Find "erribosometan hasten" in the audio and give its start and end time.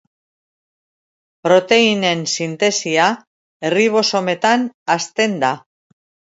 3.71-5.41